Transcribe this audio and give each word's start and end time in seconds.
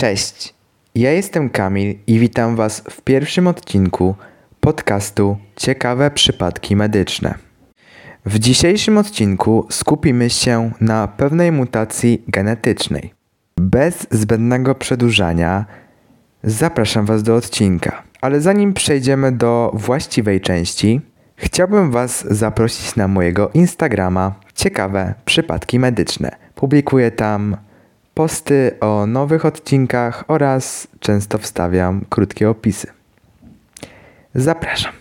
Cześć, 0.00 0.54
ja 0.94 1.12
jestem 1.12 1.50
Kamil 1.50 1.94
i 2.06 2.18
witam 2.18 2.56
Was 2.56 2.82
w 2.90 3.00
pierwszym 3.02 3.46
odcinku 3.46 4.14
podcastu 4.60 5.36
Ciekawe 5.56 6.10
przypadki 6.10 6.76
medyczne. 6.76 7.34
W 8.26 8.38
dzisiejszym 8.38 8.98
odcinku 8.98 9.66
skupimy 9.70 10.30
się 10.30 10.70
na 10.80 11.08
pewnej 11.08 11.52
mutacji 11.52 12.22
genetycznej. 12.28 13.14
Bez 13.56 14.06
zbędnego 14.10 14.74
przedłużania 14.74 15.64
zapraszam 16.44 17.06
Was 17.06 17.22
do 17.22 17.36
odcinka. 17.36 18.02
Ale 18.20 18.40
zanim 18.40 18.72
przejdziemy 18.72 19.32
do 19.32 19.70
właściwej 19.74 20.40
części, 20.40 21.00
chciałbym 21.36 21.90
Was 21.90 22.24
zaprosić 22.30 22.96
na 22.96 23.08
mojego 23.08 23.50
Instagrama 23.54 24.34
Ciekawe 24.54 25.14
przypadki 25.24 25.78
medyczne. 25.78 26.36
Publikuję 26.54 27.10
tam 27.10 27.56
posty 28.20 28.76
o 28.80 29.06
nowych 29.06 29.44
odcinkach 29.44 30.24
oraz 30.28 30.88
często 31.00 31.38
wstawiam 31.38 32.04
krótkie 32.08 32.50
opisy. 32.50 32.86
Zapraszam. 34.34 34.99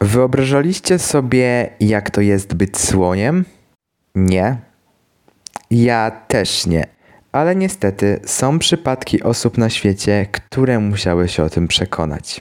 Wyobrażaliście 0.00 0.98
sobie, 0.98 1.70
jak 1.80 2.10
to 2.10 2.20
jest 2.20 2.54
być 2.54 2.78
słoniem? 2.78 3.44
Nie. 4.14 4.56
Ja 5.70 6.10
też 6.10 6.66
nie. 6.66 6.86
Ale 7.32 7.56
niestety 7.56 8.20
są 8.24 8.58
przypadki 8.58 9.22
osób 9.22 9.58
na 9.58 9.70
świecie, 9.70 10.26
które 10.32 10.78
musiały 10.78 11.28
się 11.28 11.44
o 11.44 11.50
tym 11.50 11.68
przekonać. 11.68 12.40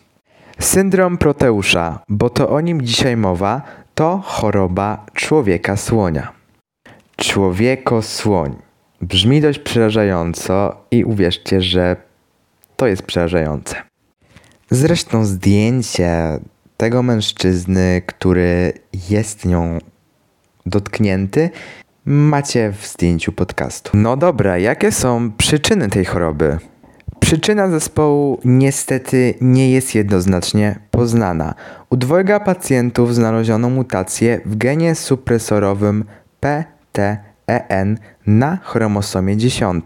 Syndrom 0.59 1.17
Proteusza, 1.17 1.99
bo 2.09 2.29
to 2.29 2.49
o 2.49 2.61
nim 2.61 2.81
dzisiaj 2.81 3.17
mowa, 3.17 3.61
to 3.95 4.21
choroba 4.25 5.05
człowieka 5.13 5.77
słonia. 5.77 6.31
Człowieko 7.15 8.01
słoń. 8.01 8.55
Brzmi 9.01 9.41
dość 9.41 9.59
przerażająco 9.59 10.85
i 10.91 11.03
uwierzcie, 11.03 11.61
że 11.61 11.95
to 12.75 12.87
jest 12.87 13.01
przerażające. 13.01 13.75
Zresztą 14.71 15.25
zdjęcie 15.25 16.39
tego 16.77 17.03
mężczyzny, 17.03 18.01
który 18.05 18.73
jest 19.09 19.45
nią 19.45 19.79
dotknięty, 20.65 21.49
macie 22.05 22.71
w 22.71 22.87
zdjęciu 22.87 23.31
podcastu. 23.31 23.91
No 23.93 24.17
dobra, 24.17 24.57
jakie 24.57 24.91
są 24.91 25.31
przyczyny 25.31 25.89
tej 25.89 26.05
choroby? 26.05 26.57
Przyczyna 27.19 27.69
zespołu 27.69 28.39
niestety 28.45 29.33
nie 29.41 29.71
jest 29.71 29.95
jednoznacznie 29.95 30.79
poznana. 30.91 31.53
U 31.89 31.97
dwojga 31.97 32.39
pacjentów 32.39 33.15
znaleziono 33.15 33.69
mutację 33.69 34.41
w 34.45 34.57
genie 34.57 34.95
supresorowym 34.95 36.05
PTEN 36.39 37.97
na 38.27 38.57
chromosomie 38.57 39.37
10. 39.37 39.85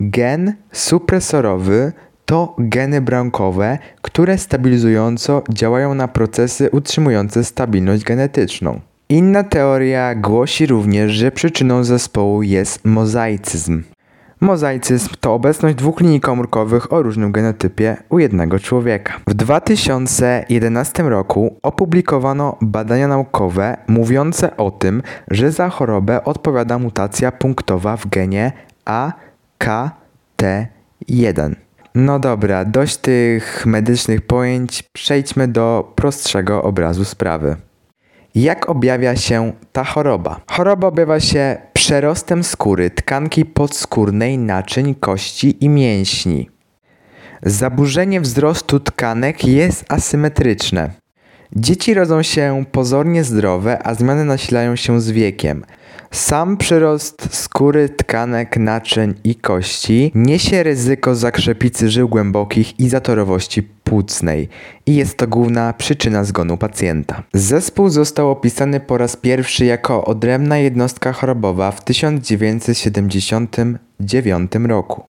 Gen 0.00 0.54
supresorowy 0.72 1.92
to 2.24 2.54
geny 2.58 3.00
bramkowe, 3.00 3.78
które 4.02 4.38
stabilizująco 4.38 5.42
działają 5.50 5.94
na 5.94 6.08
procesy 6.08 6.70
utrzymujące 6.70 7.44
stabilność 7.44 8.04
genetyczną. 8.04 8.80
Inna 9.08 9.44
teoria 9.44 10.14
głosi 10.14 10.66
również, 10.66 11.12
że 11.12 11.32
przyczyną 11.32 11.84
zespołu 11.84 12.42
jest 12.42 12.84
mozaicyzm. 12.84 13.82
Mozaicyzm 14.40 15.08
to 15.20 15.34
obecność 15.34 15.76
dwóch 15.76 16.00
linii 16.00 16.20
komórkowych 16.20 16.92
o 16.92 17.02
różnym 17.02 17.32
genotypie 17.32 17.96
u 18.08 18.18
jednego 18.18 18.58
człowieka. 18.58 19.20
W 19.26 19.34
2011 19.34 21.02
roku 21.02 21.56
opublikowano 21.62 22.56
badania 22.60 23.08
naukowe 23.08 23.76
mówiące 23.88 24.56
o 24.56 24.70
tym, 24.70 25.02
że 25.30 25.52
za 25.52 25.68
chorobę 25.68 26.24
odpowiada 26.24 26.78
mutacja 26.78 27.32
punktowa 27.32 27.96
w 27.96 28.06
genie 28.06 28.52
AKT1. 28.84 31.54
No 31.94 32.18
dobra, 32.18 32.64
dość 32.64 32.96
tych 32.96 33.66
medycznych 33.66 34.20
pojęć, 34.20 34.82
przejdźmy 34.82 35.48
do 35.48 35.92
prostszego 35.96 36.62
obrazu 36.62 37.04
sprawy. 37.04 37.56
Jak 38.34 38.70
objawia 38.70 39.16
się 39.16 39.52
ta 39.72 39.84
choroba? 39.84 40.40
Choroba 40.50 40.86
objawia 40.88 41.20
się 41.20 41.56
przerostem 41.72 42.44
skóry, 42.44 42.90
tkanki 42.90 43.44
podskórnej, 43.44 44.38
naczyń, 44.38 44.94
kości 44.94 45.64
i 45.64 45.68
mięśni. 45.68 46.50
Zaburzenie 47.42 48.20
wzrostu 48.20 48.80
tkanek 48.80 49.44
jest 49.44 49.84
asymetryczne. 49.88 51.01
Dzieci 51.56 51.94
rodzą 51.94 52.22
się 52.22 52.64
pozornie 52.72 53.24
zdrowe, 53.24 53.86
a 53.86 53.94
zmiany 53.94 54.24
nasilają 54.24 54.76
się 54.76 55.00
z 55.00 55.10
wiekiem. 55.10 55.64
Sam 56.10 56.56
przyrost 56.56 57.34
skóry, 57.34 57.88
tkanek, 57.88 58.56
naczyń 58.56 59.14
i 59.24 59.34
kości 59.34 60.12
niesie 60.14 60.62
ryzyko 60.62 61.14
zakrzepicy 61.14 61.90
żył 61.90 62.08
głębokich 62.08 62.80
i 62.80 62.88
zatorowości 62.88 63.62
płucnej 63.62 64.48
i 64.86 64.94
jest 64.94 65.16
to 65.16 65.26
główna 65.26 65.72
przyczyna 65.72 66.24
zgonu 66.24 66.56
pacjenta. 66.56 67.22
Zespół 67.34 67.88
został 67.88 68.30
opisany 68.30 68.80
po 68.80 68.98
raz 68.98 69.16
pierwszy 69.16 69.64
jako 69.64 70.04
odrębna 70.04 70.58
jednostka 70.58 71.12
chorobowa 71.12 71.70
w 71.70 71.84
1979 71.84 74.52
roku, 74.66 75.04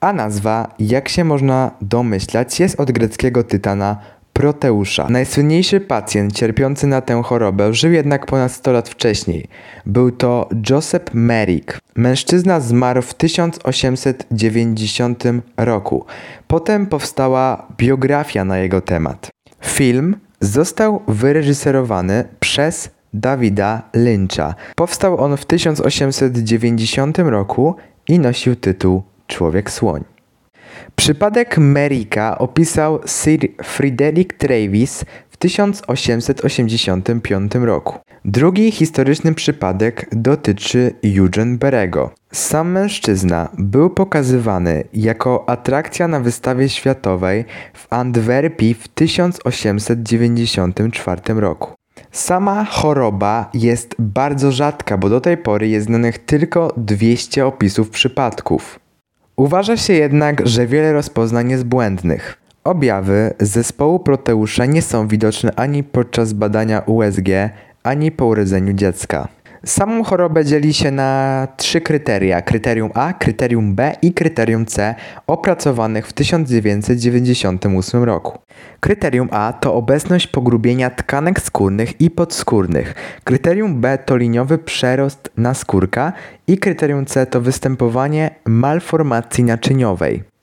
a 0.00 0.12
nazwa, 0.12 0.74
jak 0.78 1.08
się 1.08 1.24
można 1.24 1.70
domyślać, 1.80 2.60
jest 2.60 2.80
od 2.80 2.92
greckiego 2.92 3.44
tytana 3.44 4.17
Proteusza. 4.38 5.06
Najsłynniejszy 5.10 5.80
pacjent 5.80 6.32
cierpiący 6.32 6.86
na 6.86 7.00
tę 7.00 7.22
chorobę 7.22 7.74
żył 7.74 7.92
jednak 7.92 8.26
ponad 8.26 8.52
100 8.52 8.72
lat 8.72 8.88
wcześniej. 8.88 9.48
Był 9.86 10.10
to 10.10 10.48
Joseph 10.70 11.14
Merrick. 11.14 11.78
Mężczyzna 11.96 12.60
zmarł 12.60 13.02
w 13.02 13.14
1890 13.14 15.24
roku. 15.56 16.04
Potem 16.46 16.86
powstała 16.86 17.66
biografia 17.76 18.44
na 18.44 18.58
jego 18.58 18.80
temat. 18.80 19.30
Film 19.64 20.16
został 20.40 21.02
wyreżyserowany 21.08 22.24
przez 22.40 22.90
Davida 23.14 23.82
Lyncha. 23.94 24.54
Powstał 24.76 25.20
on 25.20 25.36
w 25.36 25.44
1890 25.44 27.18
roku 27.18 27.76
i 28.08 28.18
nosił 28.18 28.56
tytuł 28.56 29.02
Człowiek 29.26 29.70
Słoń. 29.70 30.17
Przypadek 30.96 31.58
Merricka 31.58 32.38
opisał 32.38 33.00
Sir 33.06 33.40
Frederick 33.64 34.38
Travis 34.38 35.04
w 35.30 35.36
1885 35.36 37.54
roku. 37.54 37.98
Drugi 38.24 38.70
historyczny 38.70 39.34
przypadek 39.34 40.08
dotyczy 40.12 40.94
Eugene 41.04 41.58
Berego. 41.58 42.10
Sam 42.32 42.70
mężczyzna 42.70 43.48
był 43.58 43.90
pokazywany 43.90 44.84
jako 44.92 45.48
atrakcja 45.48 46.08
na 46.08 46.20
wystawie 46.20 46.68
światowej 46.68 47.44
w 47.74 47.92
Antwerpii 47.92 48.74
w 48.74 48.88
1894 48.88 51.40
roku. 51.40 51.78
Sama 52.12 52.64
choroba 52.64 53.50
jest 53.54 53.94
bardzo 53.98 54.52
rzadka, 54.52 54.98
bo 54.98 55.08
do 55.08 55.20
tej 55.20 55.36
pory 55.36 55.68
jest 55.68 55.86
znanych 55.86 56.18
tylko 56.18 56.72
200 56.76 57.46
opisów 57.46 57.90
przypadków. 57.90 58.80
Uważa 59.38 59.76
się 59.76 59.92
jednak, 59.92 60.46
że 60.46 60.66
wiele 60.66 60.92
rozpoznań 60.92 61.50
jest 61.50 61.64
błędnych. 61.64 62.38
Objawy 62.64 63.34
zespołu 63.40 63.98
Proteusza 63.98 64.66
nie 64.66 64.82
są 64.82 65.08
widoczne 65.08 65.52
ani 65.56 65.84
podczas 65.84 66.32
badania 66.32 66.80
USG, 66.86 67.28
ani 67.82 68.12
po 68.12 68.26
urodzeniu 68.26 68.72
dziecka. 68.72 69.28
Samą 69.64 70.04
chorobę 70.04 70.44
dzieli 70.44 70.74
się 70.74 70.90
na 70.90 71.48
trzy 71.56 71.80
kryteria: 71.80 72.42
kryterium 72.42 72.90
A, 72.94 73.12
kryterium 73.12 73.74
B 73.74 73.92
i 74.02 74.12
kryterium 74.12 74.66
C, 74.66 74.94
opracowanych 75.26 76.06
w 76.06 76.12
1998 76.12 78.04
roku. 78.04 78.38
Kryterium 78.80 79.28
A 79.32 79.52
to 79.52 79.74
obecność 79.74 80.26
pogrubienia 80.26 80.90
tkanek 80.90 81.40
skórnych 81.40 82.00
i 82.00 82.10
podskórnych. 82.10 82.94
Kryterium 83.24 83.80
B 83.80 83.98
to 83.98 84.16
liniowy 84.16 84.58
przerost 84.58 85.30
naskórka 85.36 86.12
i 86.46 86.58
kryterium 86.58 87.06
C 87.06 87.26
to 87.26 87.40
występowanie 87.40 88.30
malformacji 88.46 89.44
naczyniowej. 89.44 90.37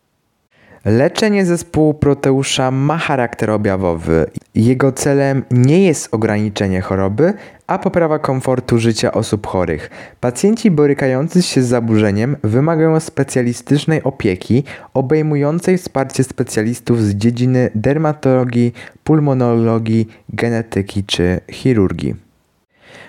Leczenie 0.85 1.45
zespołu 1.45 1.93
Proteusza 1.93 2.71
ma 2.71 2.97
charakter 2.97 3.49
objawowy. 3.49 4.25
Jego 4.55 4.91
celem 4.91 5.43
nie 5.51 5.85
jest 5.85 6.13
ograniczenie 6.13 6.81
choroby, 6.81 7.33
a 7.67 7.79
poprawa 7.79 8.19
komfortu 8.19 8.79
życia 8.79 9.11
osób 9.11 9.47
chorych. 9.47 9.89
Pacjenci 10.19 10.71
borykający 10.71 11.41
się 11.41 11.61
z 11.61 11.67
zaburzeniem 11.67 12.35
wymagają 12.43 12.99
specjalistycznej 12.99 14.03
opieki 14.03 14.63
obejmującej 14.93 15.77
wsparcie 15.77 16.23
specjalistów 16.23 17.01
z 17.01 17.15
dziedziny 17.15 17.69
dermatologii, 17.75 18.73
pulmonologii, 19.03 20.07
genetyki 20.29 21.03
czy 21.03 21.39
chirurgii. 21.51 22.25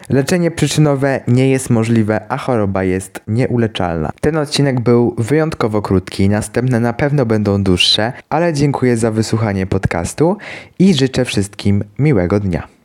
Leczenie 0.09 0.51
przyczynowe 0.51 1.21
nie 1.29 1.51
jest 1.51 1.71
możliwe, 1.71 2.21
a 2.29 2.37
choroba 2.37 2.85
jest 2.85 3.21
nieuleczalna. 3.29 4.11
Ten 4.21 4.37
odcinek 4.37 4.81
był 4.81 5.15
wyjątkowo 5.19 5.83
krótki, 5.83 6.29
następne 6.29 6.81
na 6.81 6.93
pewno 6.93 7.27
będą 7.27 7.63
dłuższe, 7.63 8.13
ale 8.29 8.53
dziękuję 8.53 8.97
za 8.97 9.11
wysłuchanie 9.11 9.67
podcastu 9.67 10.37
i 10.79 10.95
życzę 10.95 11.25
wszystkim 11.25 11.85
miłego 11.99 12.41
dnia. 12.41 12.77